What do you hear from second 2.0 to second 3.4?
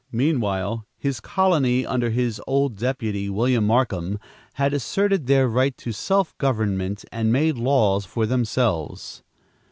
his old deputy,